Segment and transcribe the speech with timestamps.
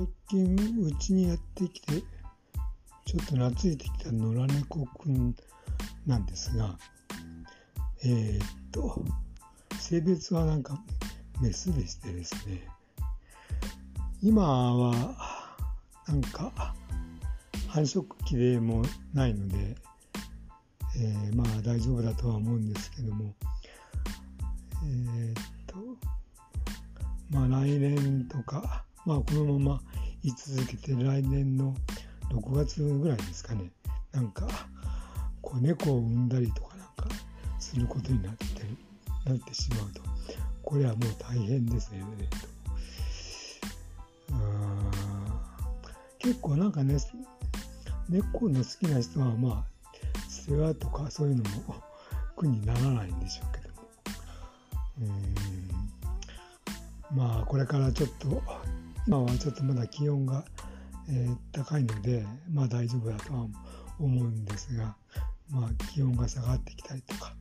[0.00, 1.92] 最近うちにやってきて
[3.04, 5.36] ちょっと懐いてきた野良猫くん
[6.06, 6.78] なんですが
[8.02, 9.04] えー、っと
[9.78, 10.80] 性別はなんか
[11.42, 12.66] メスでしてですね。
[14.22, 14.94] 今は
[16.08, 16.74] なんか
[17.68, 18.82] 繁殖期でも
[19.12, 19.76] ないので、
[20.96, 23.34] えー、まあ大丈夫だとは思うんですけども
[24.82, 25.76] えー、っと
[27.30, 29.89] まあ来年とかまあこのまま
[30.22, 31.74] 居続けて来年の
[32.30, 33.70] 6月ぐらいですかね。
[34.12, 34.46] なんか
[35.40, 37.08] こう猫を産んだりとかなんか
[37.58, 38.46] することになって
[39.28, 40.02] なってしまうと。
[40.62, 42.28] これはもう大変ですよね。
[46.18, 46.98] 結構なんかね
[48.08, 49.80] 猫の好きな人はまあ
[50.28, 51.74] 世話とかそういうのも
[52.36, 53.82] 苦にならないんでしょうけども。
[57.12, 57.16] うん。
[57.16, 58.42] まあこれからちょっと
[59.06, 60.44] 今はちょっとまだ気温が、
[61.08, 63.46] えー、高いのでまあ大丈夫だとは
[63.98, 64.94] 思うんですが
[65.50, 67.34] まあ気温が下がってきたりとか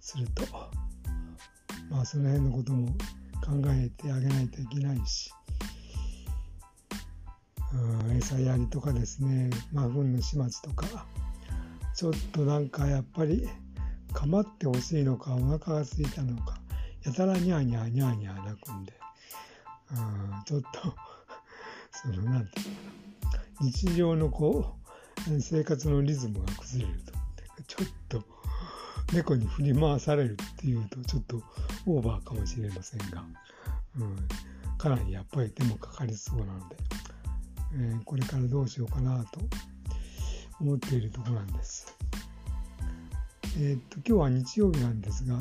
[0.00, 0.42] すると
[1.90, 2.88] まあその辺のことも
[3.44, 5.32] 考えてあげないといけないし
[7.72, 11.06] うん餌やりとかですね、まあ、糞の始末とか
[11.94, 13.48] ちょっとなんかやっぱり
[14.12, 16.58] 構ってほしいのかお腹が空いたのか
[17.04, 18.92] やたらニャーニャーニャーニャー泣くんで
[19.92, 20.94] うんちょっと
[21.90, 23.42] そのなんていうかな。
[23.60, 24.76] 日常のこ
[25.28, 27.18] う生活のリズムが崩れると。
[27.66, 28.24] ちょっと
[29.12, 31.42] 猫に振り回されるっていうとちょっと
[31.86, 33.24] オーバーかもしれませんが、
[33.98, 34.16] うん、
[34.76, 36.76] かなりやっぱり手もかかりそうなので、
[37.74, 39.40] えー、これからどうしようかなと
[40.60, 41.96] 思っているところなんです。
[43.56, 45.40] えー、っと今日は日曜日なんですが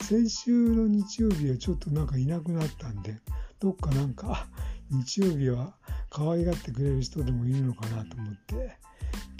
[0.00, 3.20] 先週の日曜日はちょっとなんかいなくなったんで
[3.64, 4.46] どっかなんか
[4.90, 5.72] 日曜日は
[6.10, 8.76] 可愛がってくれる人でもいるのかなと思って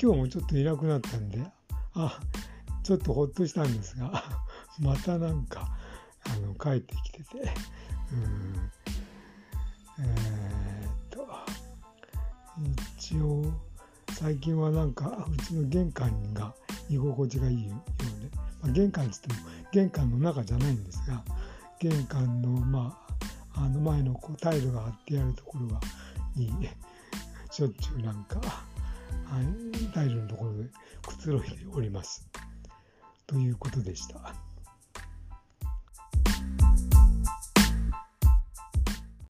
[0.01, 1.43] 今日もちょっといなくなったんで
[1.93, 2.19] あ
[2.83, 4.25] ちょっとほっとしたんですが
[4.81, 5.77] またなんか
[6.25, 7.55] あの帰ってきてて
[8.13, 8.71] うん
[10.07, 11.29] えー、っと
[12.97, 13.45] 一応
[14.15, 16.55] 最近はなんかうちの玄関が
[16.89, 18.31] 居心地がいいようで、
[18.63, 19.41] まあ、玄関っつっても
[19.71, 21.23] 玄関の中じゃないんですが
[21.79, 23.14] 玄関のまあ
[23.57, 25.81] あの前のこうタイルが貼ってあるところが
[26.37, 26.51] に
[27.51, 28.43] しょっちゅうなんか、は
[29.41, 30.65] い、タイルのところで
[31.07, 32.29] くつろいでおります。
[33.27, 34.35] ということでした。